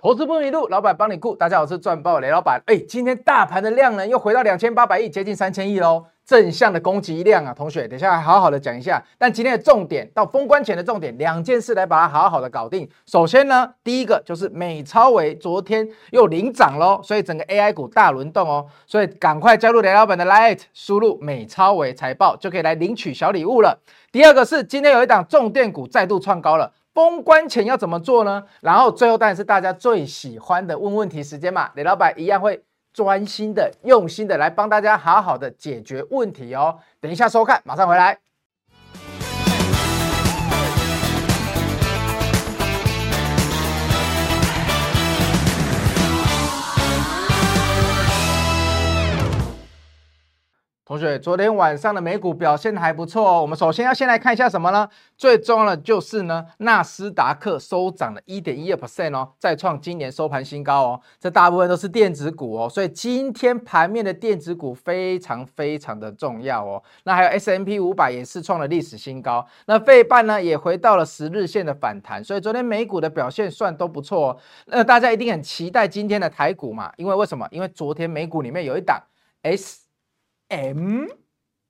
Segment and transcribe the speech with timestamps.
[0.00, 1.34] 投资不迷路，老板帮你顾。
[1.34, 2.62] 大家好，我是赚爆雷老板。
[2.66, 9.02] 哎，今天大盘的量呢，又回到两千八百亿，接近三千亿喽，正向的攻击量啊，同学，等一下好好的讲一下。
[9.18, 12.88] 但今天的重点到封关前的重点，两件事来把它好好的搞定。
[13.06, 23.76] 首先呢，第一个就是美超微昨天又领涨喽，所以整个 AI 股大轮动哦，所以赶快加入雷老板的 Lite，输入美超微财报就可以来领取小礼物了。
[24.12, 26.72] 第二个是今天有一档重电股再度创高了。
[26.98, 28.42] 公关前要怎么做呢？
[28.60, 36.80] 然后最后当然是大家最喜欢的问问题时间嘛，李老板一样会专心的、用心的来帮大家好好的解决问题哦。
[37.00, 38.18] 等一下收看，马上回来。
[50.88, 53.42] 同学，昨天晚上的美股表现还不错哦。
[53.42, 54.88] 我们首先要先来看一下什么呢？
[55.18, 61.00] 最重要的就是呢，纳斯达克收涨了一点一二 percent 哦，再创今年收盘新高哦。
[61.20, 66.82] 这大部分都是电子股哦，所以今天盘面的电子股非常非常的重要哦。
[67.04, 74.36] 那还有 S&P 五百也是创了历史新高，那费半呢也回到了十日线的反弹，所以昨天美股的表现算都不错哦。
[74.64, 76.90] 那大家一定很期待今天的台股嘛？
[76.96, 77.46] 因为为什么？
[77.50, 78.98] 因为昨天美股里面有一档
[79.42, 79.87] S。
[80.48, 81.06] M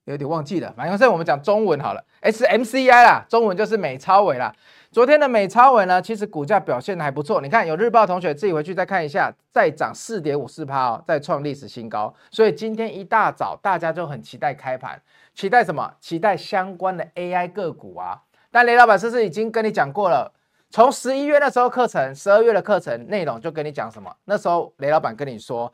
[0.05, 4.55] 有点忘记了，反正我们讲中文好了，SMCI 啦，中文就是美超微啦。
[4.91, 7.43] 昨天的美超微呢，其实股价表现的还不错。
[7.43, 12.15] 你看有日报同学自己回去再看一下，再涨四点五四趴哦，再创历史新高。
[12.31, 14.99] 所以今天一大早大家就很期待开盘，
[15.35, 15.93] 期待什么？
[16.01, 18.23] 期待相关的 AI 个股啊。
[18.51, 20.33] 但雷老板是不是已经跟你讲过了？
[20.71, 24.11] 从十一月那时候课程，十二月的课程内容就跟你讲什么？
[24.25, 25.71] 那时候雷老板跟你说。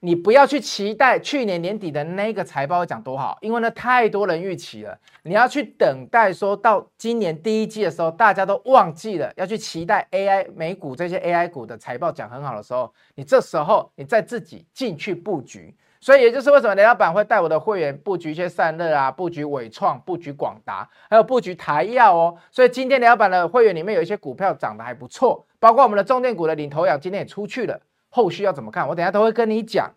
[0.00, 4.96] 你不要去期待去年年底的那个财报讲多好，因为呢太多人预期了。
[5.24, 15.74] 你要去等待说到今年第一季的时候，大家都忘记了要去期待 AI 美股这些 AI 股的财报讲很好的时候，你这时候你再自己进去布局。
[16.00, 22.36] 所以也就是为什么雷老板会带我的会员布局一些散热啊，布局纬创，布局广达，还有布局台燿哦。
[22.52, 27.80] 所以今天雷老板的会员里面有一些股票涨得还不错，包括我们的重电股的领头羊今天也出去了。
[28.08, 28.86] 后续要怎么看？
[28.88, 29.90] 我等下都会跟你讲。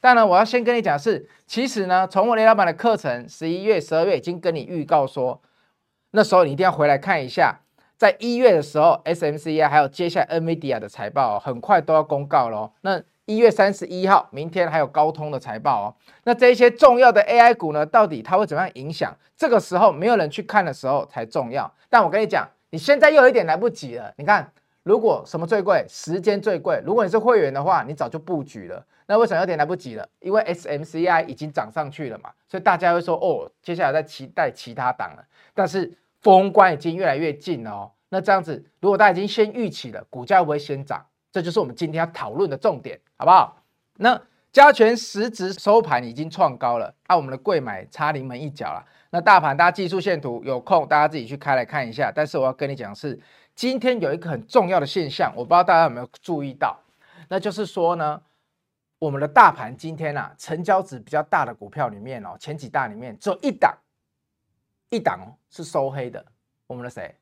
[0.00, 5.42] 但呢，我要先跟你讲是，其实呢，从我雷老板的课程，十一月、十二月已经跟你预告说，
[6.12, 7.58] 那时候你一定要回来看一下，
[7.96, 12.70] 在一月的时候，SMC 啊还有接下来 NVIDIA 的财报，很快都要公告喽。
[12.82, 15.94] 那一月三十一号，明天还有高通的财报哦。
[16.22, 19.12] 那这些重要的 AI 股呢，到底它会怎么样影响？
[19.36, 21.68] 这个时候没有人去看的时候才重要。
[21.90, 24.14] 但我跟你讲，你现在又有一点来不及了。
[24.16, 24.52] 你看。
[24.88, 25.84] 如果什么最贵？
[25.86, 26.80] 时间最贵。
[26.82, 28.82] 如果你是会员的话，你早就布局了。
[29.06, 30.08] 那为什么有点来不及了？
[30.20, 35.22] 因为 SMCI 已经涨上去了嘛，所以大家会说哦，接下来在期待其他档了。
[35.52, 37.90] 但是封关已经越来越近了哦。
[38.08, 41.04] 那这样子，如果大家已经先预期了，股价会不会先涨？
[41.30, 43.62] 这就是我们今天要讨论的重点，好不好？
[43.98, 44.18] 那
[44.50, 48.82] 加权实质收盘已经创高了，按、啊、我们的柜买差临门一脚了。
[49.10, 52.10] 那大盘大家技术线图有空大家自己去开来看一下。
[52.10, 53.20] 但是我要跟你讲是。
[53.58, 56.78] 今天有一个很重要的现象，我不知道大家有没有注意到，
[57.28, 58.22] 那就是说呢，
[59.00, 63.76] 我们的大盘今天啊，成交值比较大的股票里面哦，前几大里面只有一档，
[64.90, 66.24] 一档是收黑的，
[66.68, 67.12] 我们的谁？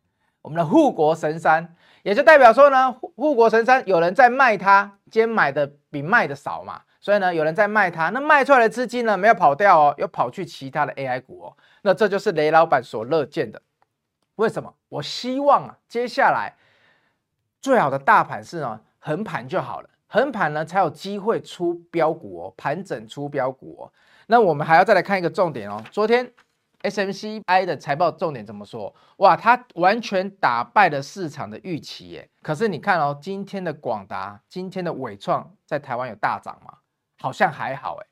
[0.42, 13.62] 我们的护国神山，也就代表说呢，护国神山有人在卖它，今天买的比卖的少嘛，所以呢，有人在卖它，那卖出来的资金呢，没有跑掉哦，又跑去其他的 AI 股哦，那这就是雷老板所乐见的。
[14.36, 14.72] 为什么？
[14.88, 16.54] 我希望啊，接下来
[17.60, 23.92] 最好的大盘是呢，横盘就好了，横盘呢才有机会出标股哦，盘整出标股哦。
[24.28, 26.32] 那我们还要再来看一个重点哦，昨天
[26.82, 28.94] SMCI 的财报重点怎么说？
[29.16, 32.28] 哇，它完全打败了市场的预期耶。
[32.42, 36.78] 可是你看哦，今天的广达、今天的纬创在台湾有大涨吗？
[37.18, 38.06] 好像还好哎。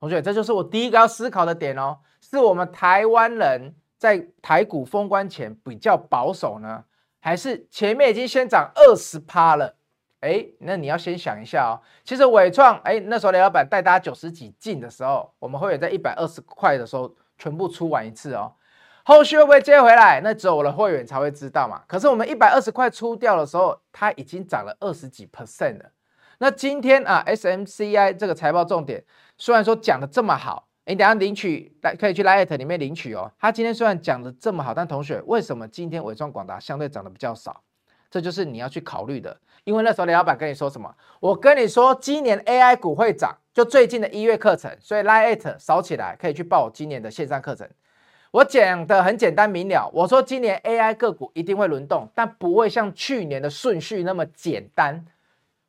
[0.00, 3.74] 同学，这就是我第一个要思考的点哦，是我们台湾人。
[4.00, 6.82] 在台股封关前比较保守呢，
[7.20, 9.76] 还是前面已经先涨二十趴了？
[10.20, 11.76] 哎，那你要先想一下哦。
[12.02, 18.54] 其实伟创，哎，那时候雷老板带大家九十几进的时候，我们会员在一百二十块的时候全部出完一次哦。
[19.04, 20.22] 后续会不会接回来？
[20.24, 21.82] 那只有我的会员才会知道嘛。
[21.86, 25.90] 可是我们一百二十块出掉的时候，它已经涨了二十几 percent 了。
[26.38, 29.04] 那今天啊，SMCI 这个财报重点
[29.36, 30.69] 虽然说讲的这么好。
[30.90, 33.30] 你等下领取来可以去 Line@ 里面领取哦。
[33.38, 37.62] 他今天虽然讲的这么好，但同学为什么今天纬创广达相对涨得比较少？
[38.10, 39.38] 这就是你要去考虑的。
[39.62, 40.92] 因为那时候雷老板跟你说什么？
[41.20, 47.68] 我跟你说今年 AI 股会涨，就最近的一月课程，所以 Line@ 扫起来可以去报今年的线上课程。
[48.32, 55.04] 我讲的很简单明了，我说今年 AI 个股一定会轮动，但不会像去年的顺序那么简单。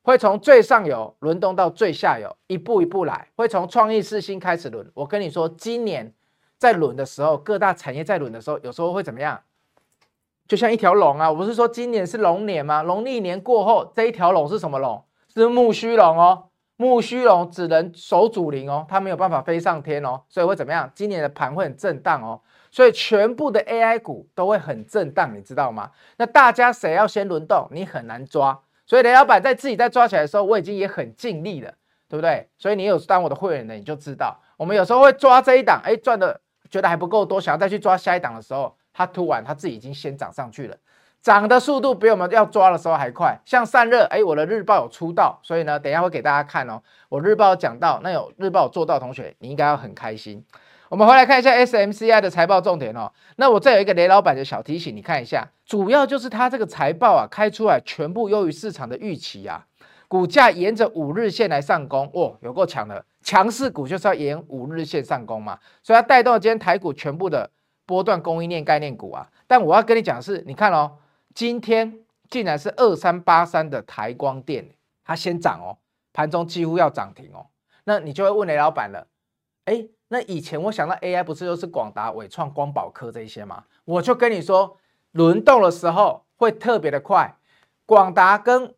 [0.02, 4.90] 会从最上游轮动到最下游，一步一步来，会从创意四新开始轮。
[4.94, 6.12] 我跟你说，今年
[6.58, 9.40] 在轮的时候，各大产业在轮的时候，有时候会怎么样？
[10.48, 11.30] 就像一条龙啊！
[11.30, 12.82] 我不是说今年是龙年吗？
[12.82, 15.02] 农历年过后，这一条龙是什么龙？
[15.32, 16.48] 是木须龙哦。
[16.76, 20.90] 木须龙只能守主陵哦，它没有办法飞上天哦，所以会怎么样？
[20.96, 22.40] 今年的盘会很震荡哦，
[22.72, 25.92] 所以全部的 AI 股都会很震荡，你知道吗？
[26.16, 28.60] 那大家谁要先轮动，你很难抓。
[28.92, 31.72] 所以雷老板在自己在抓起来的时候，我已经也很尽力了，
[32.10, 32.46] 对不对？
[32.58, 40.76] 所以你有当我的会员的，你就知道，我们有时候会抓这一档，哎，赚的觉得还不够多，想要再去抓下一档的时候，它突然它自己已经先涨上去了。
[41.22, 46.82] 涨的速度比我们要抓的时候还快，像散热，哎，我的日报有出到，所以呢，等一下会给大家看哦。
[47.08, 50.44] 我日报讲到，那有日报做到同学，你应该要很开心。
[50.92, 53.10] 我们回来看一下 SMCI 的财报重点哦。
[53.36, 59.66] 那我这有一个雷老板的小提醒，你看一下，主要就是它这个财报啊，开出来全部优于市场的预期啊，
[60.06, 67.48] 股价沿着五日线来上攻，哦，有够强的，强势股就是要沿五日线上攻嘛，所以它带动了今天台股全部的
[67.86, 69.26] 波段供应链概念股啊。
[69.46, 70.98] 但我要跟你讲的是，你看哦。
[71.34, 74.68] 今天竟然是二三八三的台光电，
[75.02, 75.78] 它先涨哦，
[76.12, 77.46] 盘中几乎要涨停哦。
[77.84, 79.06] 那你就会问雷老板了，
[79.64, 83.64] 哎，那以前我想到 AI 不是都是广达、伟创、光宝科这些吗？
[83.86, 84.76] 我就跟你说，
[85.12, 87.34] 轮动的时候会特别的快。
[87.86, 88.74] 广达跟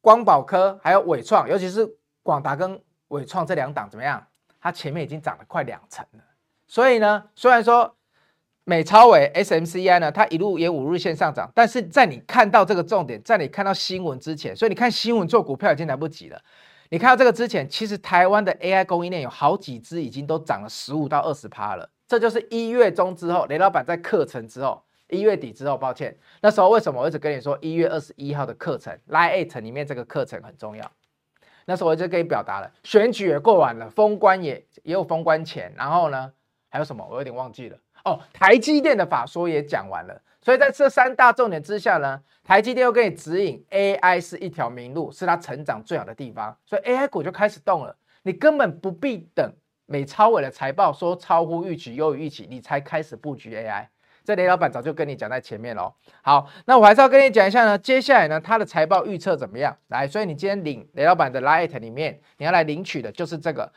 [0.00, 1.94] 光宝科还有伟创，尤其是
[2.24, 4.26] 广达跟伟创这两档怎么样？
[4.60, 6.24] 它前面已经涨了快两成了。
[6.66, 7.94] 所以呢，虽然说。
[8.64, 16.40] 美超伟 SMCI 呢，它一路也五日线上涨，但是在你看到这个重点，在你看到新闻之前，所以你看新闻做股票已经来不及了。
[16.92, 21.88] 你看到这个之前，其实台湾的 AI 供应链有好几只已经都涨了十五到二十趴了。
[22.06, 30.92] 这就是一月中之后，雷老板在课程之后，一月底之后，抱歉，那时候为什么我一直跟你说一月二十一号的课程，Line 8里面这个课程很重要。
[31.64, 36.30] 那时候我就跟你表达了，选举也过完了，封关也也有封关前，然后呢，
[36.68, 37.08] 还有什么？
[37.10, 37.78] 我有点忘记了。
[38.04, 47.96] 哦，台积电的法说也讲完了，所以在这三大重点之下呢，台积电又给你指引，AI 是一条明路，是它成长最好的地方，所以 AI 股就开始动了。
[48.22, 49.52] 你根本不必等
[49.86, 53.86] 美超伟的财报说超乎预期、优于预期，你才开始布局 AI。
[54.24, 55.92] 这雷老板早就跟你讲在前面喽。
[56.22, 59.76] 好，那我还是要跟你讲一下呢，接下来呢，它的财报预测怎么样？
[59.88, 63.72] 来，所以你今天领雷老板的 Light 里面，你要来领取的就是这个。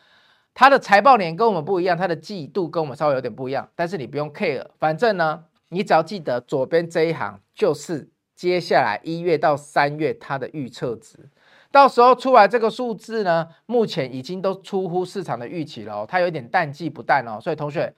[0.56, 11.30] 它的财报年跟我们不一样，它的季度跟我们稍微有点不一样，但是你不用 care，反正呢，你只要记得左边这一行就是接下来一月到三月它的预测值，
[11.72, 17.94] 到时候出来这个数字呢，目前已经都出乎市场的预期了哦，它有点淡季不淡哦，所以同学，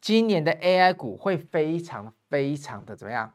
[0.00, 3.34] 今年的 AI 股会非常非常的怎么样？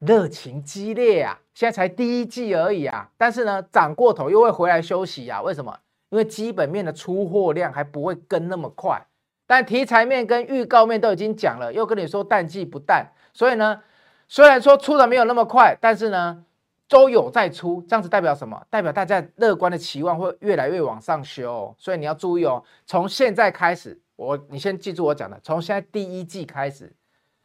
[0.00, 1.40] 热情激烈啊！
[1.54, 5.78] 现在才第一季而已啊，但是呢，涨过头又会回来休息啊，为什么？
[6.10, 9.00] 因为基本面的出货量还不会跟那么快，
[9.46, 13.80] 但题材面跟预告面都已经讲了，又跟你说淡季不淡，所以呢，
[14.28, 16.44] 虽然说出的没有那么快，但是呢，
[16.88, 18.60] 都有在出，这样子代表什么？
[18.68, 26.92] 代表大家乐观的期望会越来越往上修，所以你要注意哦，从现在开始，我你先记住我讲的，从现在第一季开始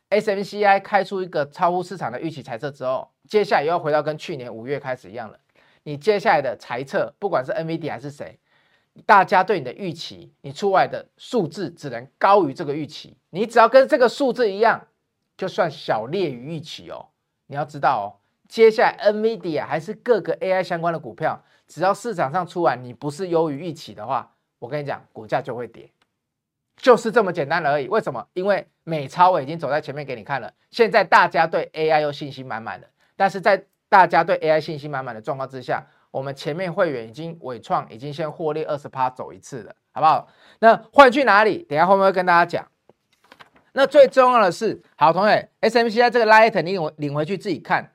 [0.10, 5.38] ，SMCI 开出一个超乎市场的预期财测之后，接下来又要回到跟去年五月开始一样了，
[5.84, 8.40] 你接下来的财测，不管是 N V D 还是谁。
[9.06, 13.18] 大家对你的预期，你出来的数字只能高于这个预期。
[13.30, 14.88] 你只要跟这个数字一样，
[15.36, 17.08] 就算小劣于预期哦。
[17.48, 18.08] 你要知道哦，
[18.48, 25.92] 接下来 NVIDIA 还是各个 AI 相关的股票，只要市场上出来你不是优于预期的话，我跟你讲，股价就会跌，
[26.78, 27.88] 就是这么简单而已。
[27.88, 28.26] 为什么？
[28.34, 30.54] 因为美超我已经走在前面给你看了。
[30.72, 35.86] 现在大家对 AI 又信心满满的，但是在大家对 AI 信心满满的状况之下。
[36.16, 40.26] 我们前面会员已经纬创已经先获利二十趴走一次了，好不好？
[40.60, 41.58] 那换去哪里？
[41.64, 42.66] 等下后面会跟大家讲。
[43.74, 47.92] 那最重要的是，好同学，SMCI 这个 Lite 你领领回去自己看。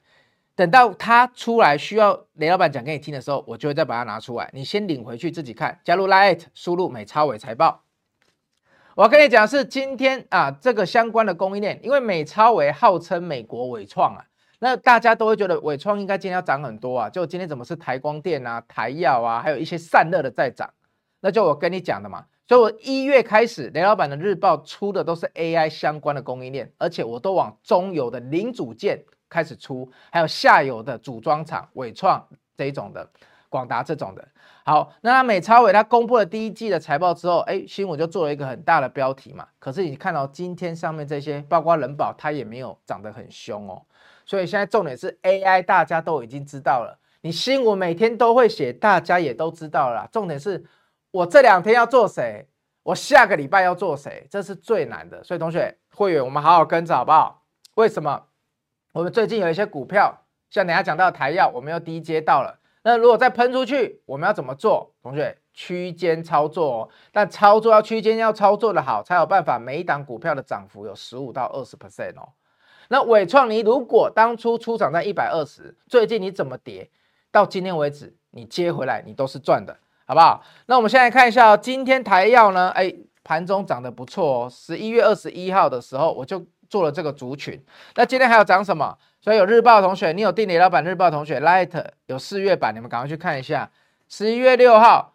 [0.54, 4.50] 等到它出来需要雷老板讲给你听的时候，我就会再把它拿出来。
[4.52, 5.80] 你先领回去自己看。
[5.82, 7.84] 加入 Lite，输入美超微财报。
[8.96, 14.26] 我跟你讲是今天啊，这个相关的供应链，因为美超微号称美国纬创啊。
[14.60, 20.72] 那大家都会觉得伟创应该今天要涨很多啊，就今天怎么是台光电啊、台燿啊，还有一些散热的在涨？
[21.20, 32.26] 那就我跟你讲的嘛，所以我一月开始，雷老板的日报出的都是 AI 相关的供应链，而且我都往中游的零组件开始出，还有下游的组装厂，伟创
[32.56, 33.08] 这一种的，
[33.48, 34.28] 广达这种的。
[34.64, 39.46] 好，那美超伟他公布了第一季的财报之后，哎，新闻就做了一个很大的标题嘛。
[39.58, 43.82] 可是你看到今天上面这些，包括人保，它也没有涨得很凶哦。
[44.30, 46.96] 所以现在重点是 AI，大家都已经知道了。
[47.22, 50.08] 你新闻每天都会写，大家也都知道了。
[50.12, 50.64] 重点是
[51.10, 52.46] 我这两天要做谁，
[52.84, 55.24] 我下个礼拜要做谁，这是最难的。
[55.24, 57.42] 所以同学会员，我们好好跟着好不好？
[57.74, 58.26] 为什么？
[58.92, 62.60] 我们最近有一些股票，像等下讲到台药，我们又低接到了。
[62.84, 64.94] 那如果再喷出去，我们要怎么做？
[65.02, 72.28] 同学，区间操作哦，但操作要区间要操作的好，才有办法每一档股票的涨幅有十五到二十 percent 哦。
[72.92, 76.90] 那伟创，你如果当初出场在一百二十，最近你怎么跌，
[77.30, 80.42] 到今天为止你接回来，你都是赚的，好不好？
[80.66, 82.92] 那我们现在看一下哦，今天台药呢，哎，
[83.22, 84.50] 盘中涨得不错哦。
[84.50, 87.64] 十一月二十一号的时候，我就做了这个族群。
[87.94, 88.98] 那今天还要涨什么？
[89.20, 93.70] 所以有日报同学，你有订雷老板日报同学，Light 有四月版，你们赶快去看一下。
[94.08, 95.14] 十一月六号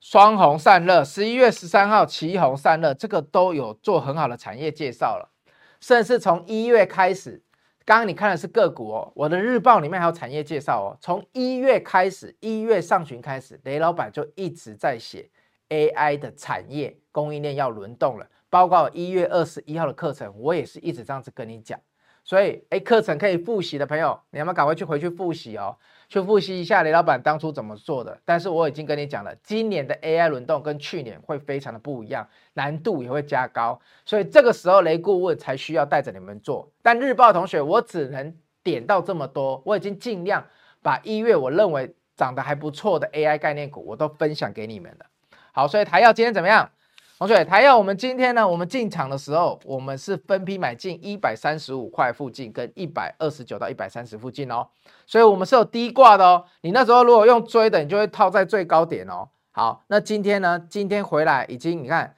[0.00, 5.28] 双红散热，十一月十三号旗红散热，这个都有做很好的产业介绍了。
[5.82, 7.42] 甚至从一月开始，
[7.84, 10.96] 刚刚你看的是个股哦，我的日报里面还有产业介绍哦。
[11.00, 15.28] 从一月开始，一月上旬开始，雷老板就一直在写
[15.70, 21.76] AI 的产业供应链要轮动了，包括一月二十一号的课程，我也是一直这样子跟你讲。
[22.22, 25.76] 所以，哎，课程可以复习的朋友，你要不要赶快去回去复习哦？
[26.12, 28.20] 去复习一下雷老板当初怎么做的。
[28.22, 33.80] 但是我已经跟你讲了，今年的 AI 轮动跟去年会非常的不一样，难度也会加高。
[34.04, 36.70] 所以这个时候雷顾问才需要带着你们做。
[36.82, 39.62] 但日报同学，我只能点到这么多。
[39.64, 40.44] 我已经尽量
[40.82, 45.06] 把一月我认为涨得还不错的 AI 概念股，我都分享给你们了。
[45.52, 46.70] 好，所以台药今天怎么样？
[47.22, 54.66] 同学，台要，我们今天呢，我们进场的时候，我们是分批买进一百三十五块附近，跟一百二十九到一百三十附近哦，
[55.06, 56.44] 所以我们是有低挂的哦。
[56.62, 59.28] 你那时候如果用追的，你就会套在最高点哦。
[59.52, 62.16] 好，那今天呢，今天回来已经，你看，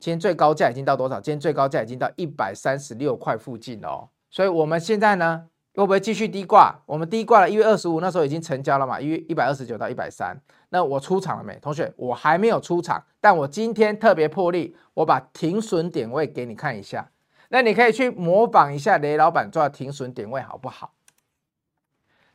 [0.00, 1.20] 今天最高价已经到多少？
[1.20, 4.08] 今天最高价已经到一百三十六块附近哦。
[4.28, 5.44] 所以我们现在呢，
[5.76, 6.74] 会不会继续低挂？
[6.84, 10.36] 我们低挂了一月二十五，那时候已经成交了嘛，一月一百二十九到一百三。
[10.70, 11.58] 那我出场了没？
[11.60, 17.10] 同学，我还没有出场，但我今天特别破例，我把停损点位给你看一下。
[17.48, 20.94] 那你可以去模仿一下雷老板抓停损点位好不好？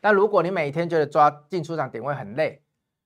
[0.01, 2.61] 那如果你每天觉得抓进出场点位很累，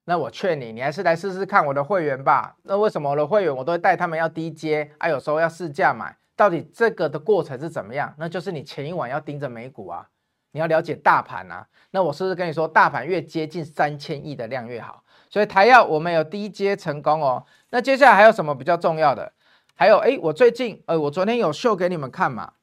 [0.06, 2.58] 那我劝你，你还是来试试看我的会员吧。
[2.64, 5.08] 那为什么我的会员我都会带他们要低阶啊？
[5.08, 8.12] 有时候要试价买，到底这个的过程是怎么样？
[8.18, 10.10] 那就是你前一晚要盯着美股啊，
[10.52, 11.68] 你要了解大盘啊。
[11.92, 15.04] 那我是不是跟你说，大盘越接近三千亿的量越好？
[15.30, 19.32] 所以台药我们有低阶成功哦，那接下来还有什么比较重要的？
[19.76, 22.54] 还有哎，我最近呃，我昨天有秀给你们看嘛？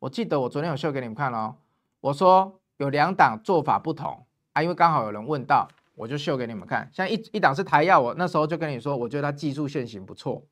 [0.00, 1.54] 我记得我昨天有秀给你们看哦。
[2.00, 6.90] 我说有两档做法不同啊，因为刚好有人问到，我就秀给你们看。
[6.92, 10.42] 像一一档是台药，我那时候就跟你说，我觉得它技术线型不错，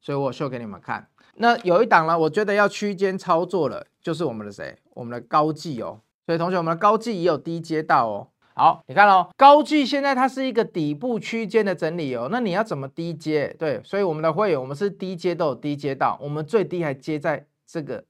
[0.00, 1.08] 所以我秀给你们看。
[1.36, 4.76] 那有一档呢，我觉得要区间操作了，就是我们的谁？
[4.90, 6.00] 我们的高技哦。
[6.26, 8.28] 所以同学，我们的高技也有低阶到哦。
[8.56, 13.54] 好，你看哦，高技现在它是一个底部区间的整理哦，那你要怎么低接？
[13.58, 18.04] 对，所以我们的会员，我们是低接都有低接到，我们最低还接在这个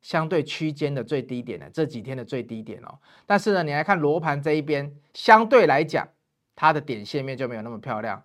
[0.00, 2.98] 相对区间的最低点的这几天的最低点哦。
[3.26, 6.08] 但是呢，你来看罗盘这一边，相对来讲，
[6.56, 8.22] 它的点线面就没有那么漂亮。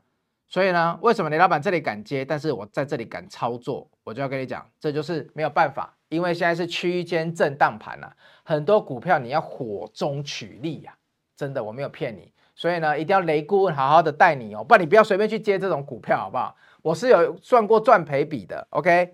[0.48, 10.96] 所以呢，为什么雷老板这里敢接，但是我在这里敢操作，我就要跟你讲，这就是没有办法，因为现在是区间震荡盘啊，很多股票你要火中取栗呀。
[11.40, 16.54] 真的，我没有骗你，所以呢，一定要雷顾问好好的带你哦，不然你不要随便去接这种股票，好不好？
[16.82, 19.14] 我是有算过赚赔比的，OK？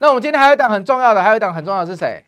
[0.00, 2.24] 那我们今天还有一档很重要的，还有一档很重要的是谁？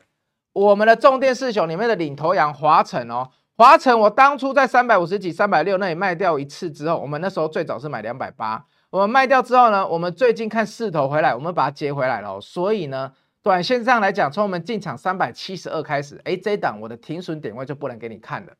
[0.53, 13.11] 我们的重电四雄里面的领头羊华城哦，华城我当初在三百五十几、三百六那里卖掉一次之后，我们那时候最早是买两百八，我们卖掉之后呢，我们最近看势头回来，我们把它接回来了，所以呢，
[13.43, 18.53] 短线上来讲，从我们进场三百七十二开始，哎，这一档我的停损点位就不能给你看了。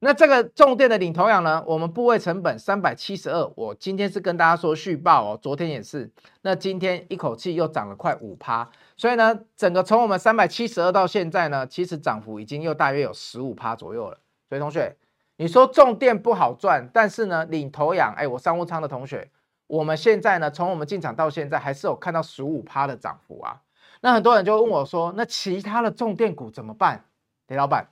[0.00, 1.64] 那这个重电的领头羊呢？
[1.66, 6.10] 我们部位成本三百七十二，我今天是跟大家说续报哦，昨天也是。
[6.42, 14.18] 那今天一口气又涨了快五趴，所以呢，整个从我们三百七十二到现在呢，其实涨幅已经又大约有十五趴左右了。
[14.50, 14.94] 所以同学，
[15.38, 19.30] 你说重电不好赚，但是呢，领头羊，哎，我商务舱的同学，
[19.66, 23.62] 我们现在呢，从我们进场到现在，还是有看到十五趴的涨幅啊。
[24.02, 27.06] 那很多人就问我说，那其他的重电股怎么办？
[27.48, 27.88] 雷老板。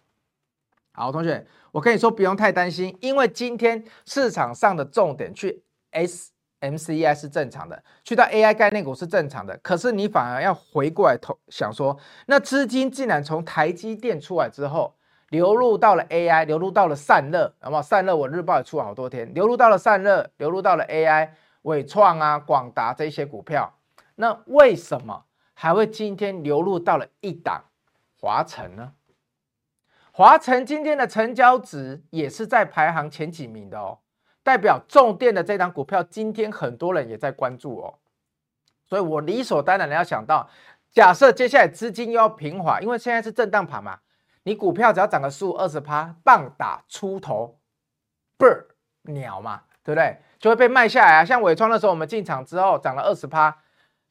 [0.97, 14.95] 好，同学，我跟你说不用太担心，因为今天市场上的重点去 SMCI 是正常的，去到 AI 概念股是正常的，可是你反而要回过来头想说，那资金既然从台积电出来之后，
[15.31, 17.83] 流入到了 AI，流入到了散热，好不好？
[17.83, 21.31] 散热我日报也出了好多天，流入到了散热，流入到了 AI，
[21.63, 23.75] 尾创啊、广达这些股票，
[24.15, 25.25] 那为什么
[25.55, 27.65] 还会今天流入到了一档
[28.21, 28.93] 华晨呢？
[30.17, 33.99] 华城今天的成交值也是在排行前几名的哦，
[34.45, 37.99] 代表重电的这张股票今天很多人也在关注哦，
[38.87, 40.49] 所以我理所当然的要想到，
[40.93, 43.99] 假设接下来资金又要平滑，因为现在是震荡盘嘛，
[44.45, 47.59] 你股票只要涨个十五二十趴，棒打出头
[48.39, 48.67] ，bird
[49.03, 50.21] 鸟嘛，对不对？
[50.39, 51.25] 就会被卖下来啊。
[51.25, 53.59] 像纬创的时候，我们进场之后涨了二十趴，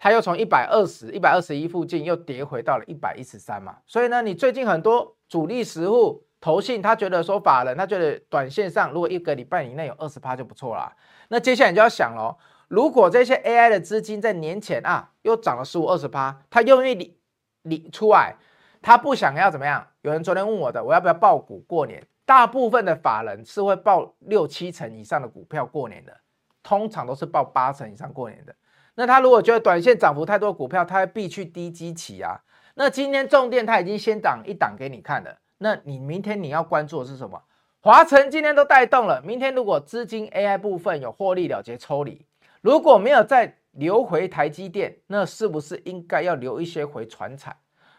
[0.03, 5.15] 它又从一百二十一百二十一附近又跌回到了一百一十三嘛，所以呢，你最近很多。
[5.29, 10.93] 主力实户投信，他觉得说法人，他觉得短线上如果一个礼拜以内有二十趴就不错啦。
[11.29, 17.17] 那接下来你就要想喽，如果这些 AI 的资金在年前啊又涨了十五二十趴，他愿意理
[17.63, 18.35] 理出来，
[18.81, 19.87] 他不想要怎么样？
[20.01, 22.05] 有人昨天问我的，我要不要抱股过年？
[22.25, 26.15] 大部分的法人是会抱六七成以上的股票过年的，
[26.61, 28.53] 通常都是抱八成以上过年的。
[28.95, 32.41] 那他如果觉得短线涨幅太多股票，他会避去低基期啊。
[32.75, 37.41] 那今天重电他已经先涨一档给你看了，那你明天你要关注的是什么？
[37.81, 42.25] 华晨今天都带动了，明天如果资金 AI 部分有获利了结抽离，
[42.61, 47.55] 如果没有再流回台积电，那是不是应该要留一些回传产？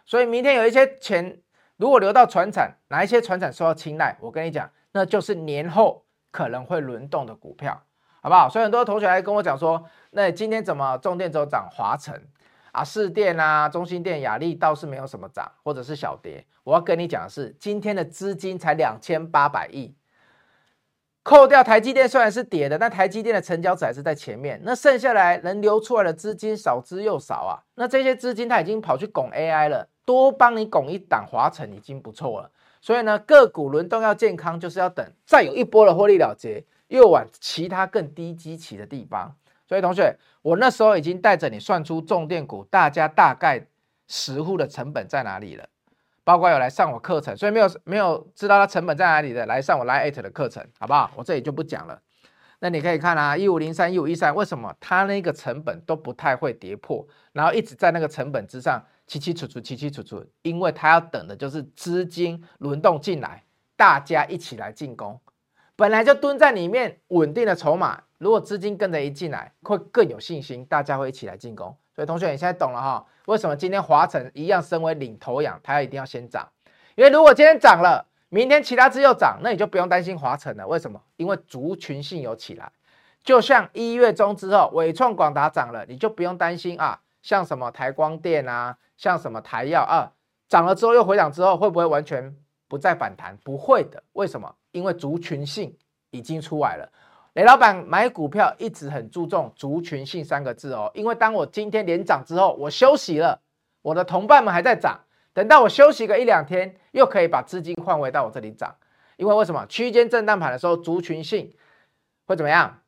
[0.06, 1.40] 所以明天有一些钱
[1.76, 4.16] 如果流到传产，哪一些传产受到青睐？
[4.20, 7.82] 我跟你讲，那就是年后可能会轮动的股票，
[8.24, 8.48] 好不好？
[8.48, 12.18] 所以很多同学来跟我讲说，那今天怎么重电只有涨华城？
[12.72, 16.42] 啊，市电啊，中心电、亚力倒是没有什么涨，或者是小跌。
[16.64, 19.94] 我要跟你讲的是，今天的资金才两千八百亿，
[21.22, 24.58] 扣掉台积电虽然是跌的，但台积电的成交值还是在前面。
[24.64, 27.60] 那剩下来能流出来的资金少之又少啊。
[27.74, 32.50] 那这些资金它已经跑去拱 AI 了，多帮你拱一档华城已经不错了。
[32.84, 39.34] 所以呢，个股轮动要健康，就是要等再有一波的获利了结，又往其他更低基期的地方。
[39.66, 43.66] 所以同学，我那时候已经带着你算出重电股，大家大概
[44.06, 45.66] 实户的成本在哪里了，
[46.24, 51.10] 包括有来上我课程，所以没有没有知道它成本在哪里的，来上我 Line@ 的课程，好不好？
[51.16, 51.98] 我这里就不讲了。
[52.58, 63.44] 那你可以看啊，一五零三、一五一三，为什么它那个成本都不太会跌破，然后一直在那个成本之上起起楚楚、起起楚楚，因为它要等的就是资金轮动进来，
[63.76, 65.20] 大家一起来进攻，
[65.76, 68.02] 本来就蹲在里面稳定的筹码。
[68.18, 71.76] 如果资金跟着一进来，会更有信心，大家会一起来进攻。
[71.94, 73.06] 所以同学，你现在懂了哈？
[73.26, 76.48] 为什么今天华城一样身为领头羊，它要一定要先涨？
[76.94, 80.66] 因为如果今天涨了，明天其他只又涨，那你就不用担心华城了。
[80.66, 81.00] 为什么？
[81.16, 82.72] 因为族群性有起来，
[83.22, 87.00] 就像一月中之后，伟创、广达涨了，你就不用担心啊。
[87.22, 90.12] 像什么台光电啊，像什么台燿啊，
[90.48, 92.34] 涨了之后又回涨之后，会不会完全
[92.68, 93.36] 不再反弹？
[93.44, 94.02] 不会的。
[94.12, 94.54] 为什么？
[94.72, 95.76] 因为族群性
[96.10, 96.88] 已经出来了。
[97.34, 103.40] 雷老板买股票一直很注重族群性三个字哦，因为当我今天连涨之后，我休息了，
[103.82, 105.00] 我的同伴们还在涨，
[105.32, 108.74] 等到我休息个一两天，又可以把资金换回到我这里涨。
[109.16, 111.52] 因为为什么区间震荡盘的时候，族群性
[112.26, 112.80] 会怎么样？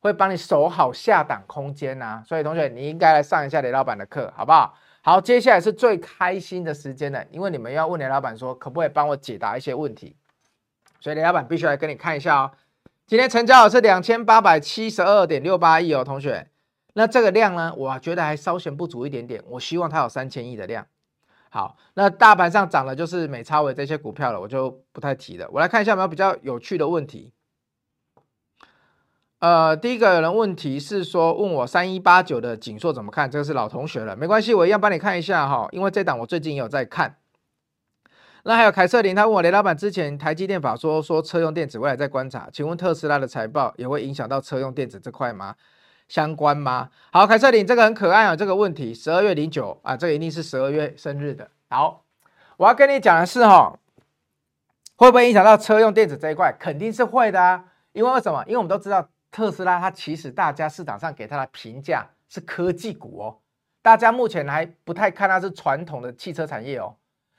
[0.00, 4.76] 会帮你守好下档空间呐、所以同学，你应该来上一下雷老板的课，好不好？
[5.04, 10.14] 好，接下来是最开心的时间了，因为你们要问雷老板说，可不可以帮我解答一些问题？
[11.00, 12.52] 所以雷老板必须来跟你看一下哦。
[13.04, 16.48] 今天成交是两千八百七十二点六八亿哦，同学，
[16.94, 20.86] 那这个量呢，我觉得还稍显不足一点点，我希望它有三千亿的量。
[21.50, 25.48] 好，那大盘上涨的就是美超微这些股票了，我就不太提了。
[25.52, 27.32] 我来看一下有没有比较有趣的问题。
[29.42, 37.16] 呃，第一个有人问题是说问我三一八九的景硕怎么看，这个是老同学了，没关系，我一样帮你看一下哈，因为这档我最近也有在看。
[38.44, 45.56] 那还有凯瑟琳，他问我雷老板之前台积电法说说车用电子未来在观察，请问特斯拉的财报也会影响到车用电子这块吗？
[46.06, 46.90] 相关吗？
[47.10, 51.50] 好，凯瑟琳这个很可爱啊，这个问题十二月零九啊，这个一定是十二月生日的。
[51.68, 52.04] 好，
[52.58, 53.76] 我要跟你讲的是哈，
[54.94, 56.54] 会不会影响到车用电子这一块？
[56.56, 58.44] 肯定是会的啊，因为为什么？
[58.46, 63.38] 因为我们都知道特斯拉它其实大家市场上给它的评价是科技股哦，
[63.82, 66.94] 大家目前还不太看它是传统的汽车产业哦。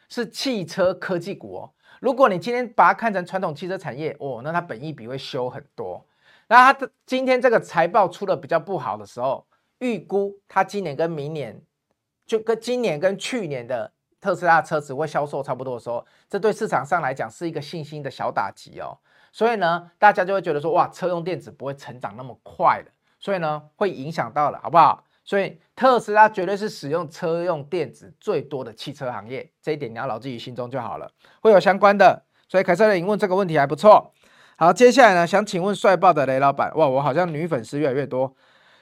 [0.10, 1.74] 是汽车科技股哦。
[2.00, 6.06] 如果你今天把它看成传统汽车产业哦，那它本益比会修很多。
[6.50, 9.48] 那它今天这个财报出的比较不好的时候，
[9.80, 11.60] 预估它今年跟明年
[12.28, 18.96] 就跟今年跟去年的特斯拉车子会销售差不多的时候，这对市场上来讲是一个信心的小打击哦。
[19.34, 25.04] 所以呢，大家就会觉得说，哇，车用电子不会成长那么快的，所以呢，会影响到了，好不好？
[25.26, 31.10] 所以特斯拉绝对是使用车用电子最多的汽车行业，这一点你要牢记于心中就好了。
[31.42, 34.14] 会有相关的，所以凯瑟琳问这个问题还不错。
[34.58, 38.36] 好，接下来呢，想请问帅爆的雷老板，哇，我好像女粉丝越来越多。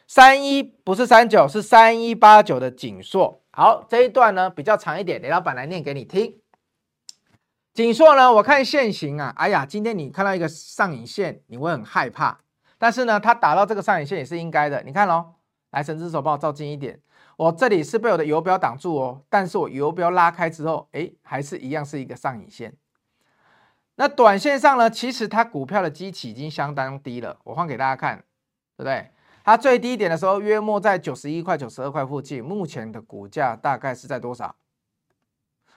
[0.05, 3.41] 三一不是三九，是三一八九的景硕。
[3.51, 6.41] 好，这一段呢比较长一点，雷老板来念给你听。
[7.73, 12.37] 景硕呢，我看线型啊，哎呀，今天你看到一个上影线，你会很害怕。
[12.77, 14.83] 但是呢，它打到这个上影线也是应该的。
[14.83, 15.35] 你看喽，
[15.69, 16.99] 来，神之手帮我照近一点。
[17.37, 22.75] 我这里是被我的游标挡住哦，但是我游标拉开之后，哎，还是一样是一个上影线。
[23.95, 27.37] 那短线上呢，其实它股票的基期已经相当低了。
[27.45, 28.17] 我换给大家看，
[28.75, 29.11] 对不对？
[29.45, 34.55] 它最低点的时候约莫在九十一块、九十二块附近，目前的股价大概是在多少？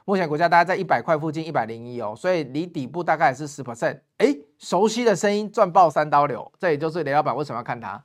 [0.06, 4.00] 目前股价大概在一百块附近，一百零一哦，所以离底部大概是十 percent。
[4.18, 8.04] 哎，熟悉的声音，赚爆三刀流，这也就是雷老板为什么要看它，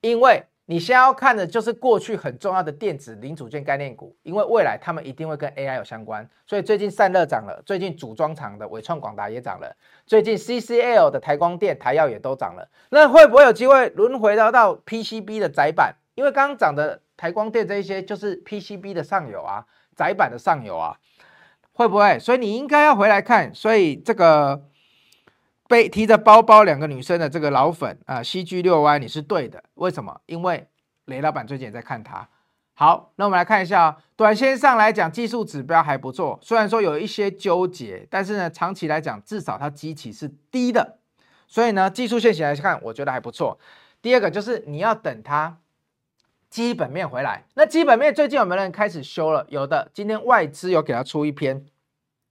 [0.00, 9.74] 因为你先要看的就是过去很重要的电子零组件概念股，因为未来他们一定会跟 AI 有相关，所以最近散热涨了，最近组装厂的纬创、广达也涨了，
[10.06, 15.96] 最近 CCL 的台光电、台耀也都涨了，那会不会有机会轮回到到 PCB 的载板？
[16.14, 19.64] 因为刚刚涨的台光电这一些就是 PCB 的上游啊，
[19.98, 20.96] 窄板的上游啊。
[21.72, 22.18] 会不会？
[22.18, 23.54] 所以你应该要回来看。
[23.54, 24.64] 所以这个
[25.68, 29.62] 背提着包包两个女生的这个老粉啊，CG 六 Y 你是对的。
[29.74, 30.20] 为什么？
[30.26, 30.68] 因为
[31.04, 32.28] 雷老板最近也在看它。
[32.74, 36.38] 好，那我们来看一下啊，短线上来讲，技术指标还不错。
[36.42, 40.98] 虽然说有一些纠结，但是呢，长期来讲，至少它基期是低的。
[41.46, 43.58] 所以呢，技术线型来看，我觉得还不错。
[44.02, 45.58] 第二个就是你要等它
[46.50, 47.44] 基本面回来。
[47.54, 49.46] 那基本面最近有没有人开始修了？
[49.48, 51.66] 有的，今天外资有给他出一篇。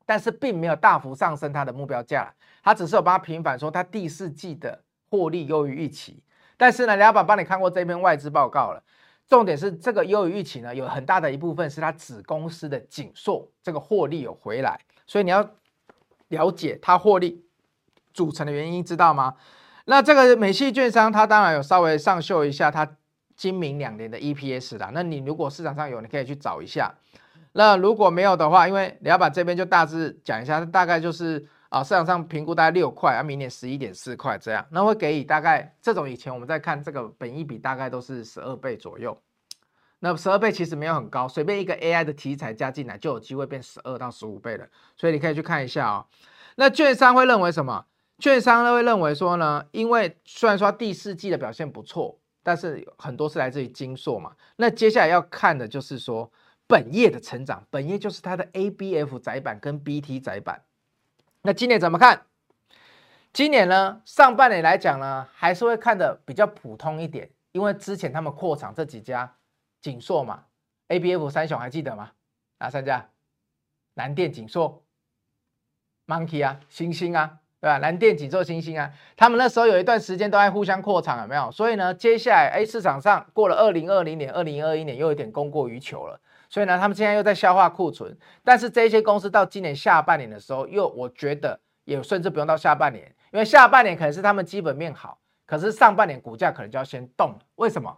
[0.09, 6.23] 但是并没有大幅上升它的目标价，它只是有帮它平反说它第四季的获利优于预期。
[6.55, 8.81] 但是呢，梁老板帮你看过这篇外资报告了，
[9.27, 15.45] 重点是这个优于预期呢，有很大的一部分是它子公司的景硕这个获利有回来，所以你要
[16.29, 17.43] 了解它获利
[18.13, 19.35] 组成的原因，知道吗？
[19.83, 22.89] 那这个美系券商它当然有稍微上秀一下它
[23.37, 26.91] 今明两年的 EPS 啦，那你如果市场上有，你可以去找一下。
[27.53, 39.15] 那如果没有的话，因为李老板这边就大致讲一下，大概就是啊市场上评估大概六块，啊明年十一点四块这样，那会给予大概这种以前我们在看这个本益比大概都是十二倍左右，
[39.99, 46.05] 那十二倍其实没有很高，随便一个 AI 的题材加进来就有机会变十二到十五倍了，所以你可以去看一下哦。
[46.55, 47.85] 那券商会认为什么？
[48.19, 56.31] 券商呢会认为说呢，因为虽然说第四季的表现不错，但是很多是来自于金硕嘛，那接下来要看的就是说。
[56.69, 60.65] 本业的成长，本业就是它的 ABF 载板跟 BT 载板。
[61.43, 62.25] 那今年怎么看？
[63.31, 69.33] 今年呢，上半年来讲呢，还是会看的比较普通一点，因为之前他们扩厂这几家
[69.79, 70.43] 景硕嘛
[70.89, 72.11] ，ABF 三雄还记得吗？
[72.59, 73.09] 哪三家？
[73.93, 74.83] 南电、景硕、
[76.05, 77.79] Monkey 啊，星星啊，对吧？
[77.79, 81.51] 南电、景硕、欣兴啊，他们那时候有一段时间都在互相扩厂，有没有？
[81.51, 86.17] 所以呢，接下来哎，市场上过了二零二零年、二零二一年，又有点供过于求了。
[86.49, 93.03] 所以呢，他们现在又在消化库存，但是这些公司到今年下半年的时候，又我觉得也甚至不用到下半年，
[93.33, 97.39] 因为下半年可能是他们基本面好，可是上半年股价可能就要先动了。
[97.55, 97.97] 为什么？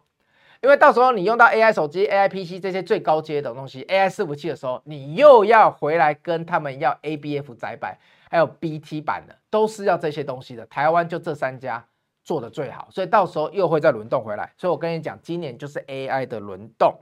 [0.61, 7.97] 因为到时候你用到 AI 手机、AI PC 这些最高阶的东西，AI 伺服器的时候，你又要回来跟他们要 ABF 载板，
[8.29, 10.65] 还有 BT 版的，都是要这些东西的。
[10.67, 11.85] 台湾就这三家
[12.23, 14.49] 做的最好，所以到时候又会再轮动回来。
[14.57, 16.95] 所以我跟你讲，今年就是 AI 的轮动。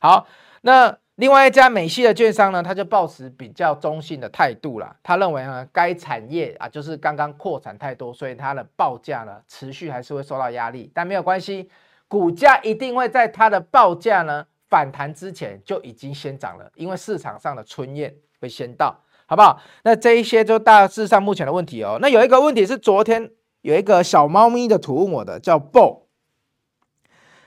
[0.00, 0.26] 好。
[0.62, 4.94] 那另外一家美系的券商呢，他就抱持比较中性的态度啦。
[5.02, 10.92] 他认为呢，该产业啊，就是刚刚扩产太多，所以它的报价呢，持续还是会受到压力。
[10.94, 11.70] 但没有关系，
[12.08, 18.94] 股价一定会在它的报价呢反弹之前就已经先涨了，因为市场上的春燕会先到，
[19.30, 19.60] 好不好？
[19.84, 22.00] 那这一些就大致上目前的问题哦。
[22.02, 26.08] 那有一个问题是昨天有一个小猫咪的图问我的，叫 Bo。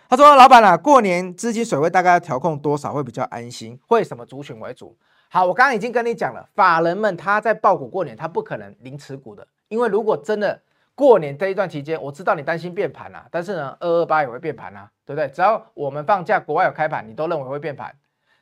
[0.08, 3.78] 他说：“老板啊，过年资金水位大概要调控多少会比较安心？
[3.86, 4.96] 会什么族群为主？
[5.28, 10.62] 好，我刚刚已经跟你讲了，法人们他在抱股过年，他不可能零持股的，因为如果真的
[10.96, 15.28] 过年这一段期间，我知道你担心变盘啊，但是呢，二二八也会变盘啊，对不对？
[15.28, 17.94] 只要我们放假，国外有开盘，你都认为会变盘，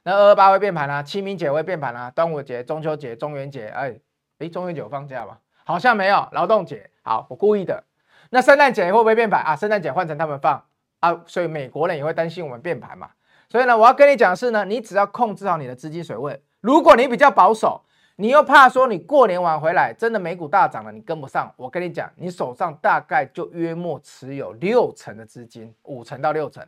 [0.04, 3.96] 那二二八会变盘啊，清明节会变盘啊，端午节、中秋节、中元节，哎
[4.40, 5.38] 哎，中元节有放假吗？
[5.64, 7.84] 好像没有，劳动节，好，我故意的。
[8.32, 9.56] 那圣诞节会不会变盘啊？
[9.56, 10.64] 圣诞节换成他们放。”
[11.02, 13.10] 啊，所以美国人也会担心我们变盘嘛。
[13.50, 16.40] 所以呢，我要跟你讲的是呢，你只要控制好你的资金水位。
[16.62, 17.82] 如果你比较保守，
[18.18, 21.52] 你又怕说你过年晚回来真的美股大涨了，你跟不上。
[21.58, 26.64] 我跟你讲，你手上大概就约莫持有六成的资金，五成到六成。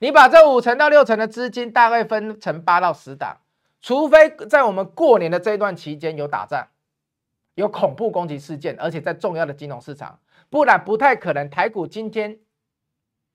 [0.00, 3.38] 你把这五成到六成的资金大概分成八到十档，
[3.80, 6.68] 除非在我们过年的这一段期间有打仗、
[7.54, 10.18] 有恐怖攻击事件，而且在重要的金融市场，
[10.50, 12.38] 不然不太可能台股今天。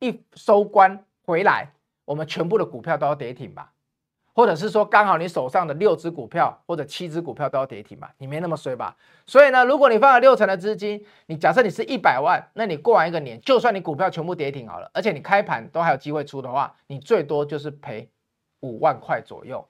[0.03, 1.73] 一收官回来，
[2.05, 3.70] 我们全部的股票都要跌停吧？
[4.33, 8.95] 或者是说刚好你手上的六只股票或者七只股票都要跌停嘛，你没那么衰吧？
[9.25, 18.09] 所以呢，如果你放了六成的资金，你假设你是一百万，那你过完一个年，就算你股票全部跌停好了，而且你开盘都还有机会出的话，你最多就是赔
[18.61, 19.67] 五万块左右。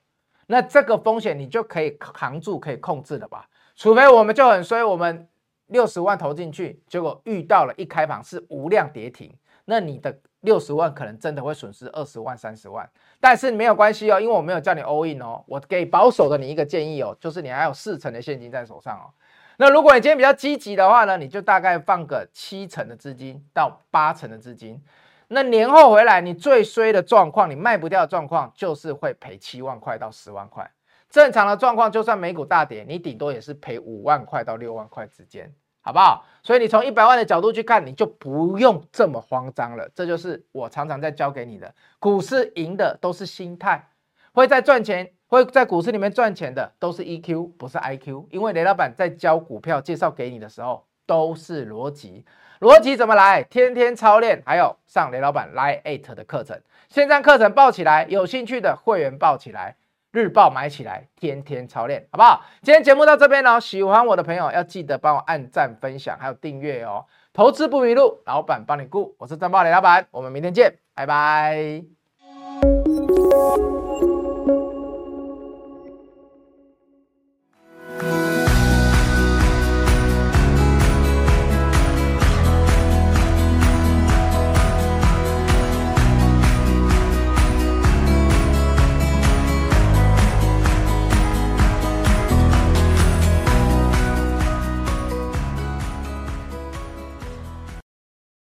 [0.47, 3.47] 那这个风险你就可以扛住，可以控制的吧？
[3.75, 5.27] 除非我们就很衰，我们
[5.67, 9.33] 六十万投进去，结果遇到了一开盘是无量跌停，
[9.65, 12.87] 那你的六十万可能真的会损失二十万、三十万。
[13.19, 19.09] 但是没有关系哦，因为我没有叫你 all in 哦，我给保守的你一个建议哦，就是你还有四成的现金在手上哦。
[19.57, 24.81] 那如果你今天比较积极的话呢，你就大概放个七成的资金到八成的资金。
[25.27, 30.69] 那年后回来，你最衰的状况，你卖不掉的状况，就是会赔七万块到十万块。
[31.09, 35.53] 正常的状况，就算美股大跌，你顶多也是赔五万块到六万块之间。
[35.81, 36.25] 好不好？
[36.43, 39.89] 所以你从一百万的角度去看，你就不用这么慌张了。
[39.93, 43.89] 这就是我常常在教给你的，股市赢的都是心态，
[44.33, 48.25] 会在赚钱，会在股市里面赚钱的都是 EQ，不是 IQ。
[48.31, 52.25] 因为雷老板在教股票介绍给你的时候，都是逻辑，
[52.59, 53.43] 逻辑怎么来？
[53.43, 59.77] 天天操练，还有上雷老板 Line8 的课程，线上课程报起来，有兴趣的会员报起来。
[60.11, 62.43] 日报买起来，天天操练，好不好？
[62.61, 67.05] 今天节目到这边哦，喜欢我的朋友要记得帮我按赞、分享，还有订阅哦。
[67.33, 71.83] 投资不迷路，老板帮你顾，我是张宝磊老板，我们明天见，拜拜。